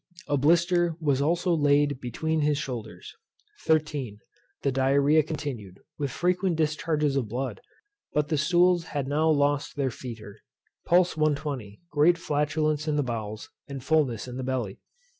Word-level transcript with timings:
A 0.27 0.35
blister 0.35 0.97
was 0.99 1.21
also 1.21 1.53
laid 1.55 1.99
between 2.01 2.39
his 2.41 2.57
shoulders. 2.57 3.13
13. 3.65 4.17
The 4.63 4.71
Diarrhoea 4.71 5.21
continued, 5.21 5.79
with 5.99 6.09
frequent 6.09 6.55
discharges 6.55 7.15
of 7.15 7.27
blood; 7.29 7.61
but 8.11 8.29
the 8.29 8.37
stools 8.39 8.85
had 8.97 9.07
now 9.07 9.29
lost 9.29 9.75
their 9.75 9.91
foetor. 9.91 10.37
Pulse 10.87 11.15
120; 11.15 11.81
great 11.91 12.17
flatulence 12.17 12.87
in 12.87 12.95
the 12.95 13.03
bowels, 13.03 13.51
and 13.67 13.83
fulness 13.83 14.27
in 14.27 14.37
the 14.37 14.43
belly. 14.43 14.79